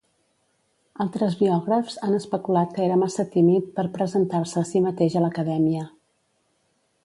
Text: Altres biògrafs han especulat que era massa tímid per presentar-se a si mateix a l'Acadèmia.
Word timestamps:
Altres 1.03 1.35
biògrafs 1.41 1.97
han 2.07 2.15
especulat 2.21 2.73
que 2.77 2.83
era 2.87 2.97
massa 3.03 3.27
tímid 3.35 3.69
per 3.77 3.87
presentar-se 4.01 4.59
a 4.65 4.67
si 4.73 4.85
mateix 4.89 5.19
a 5.21 5.25
l'Acadèmia. 5.27 5.89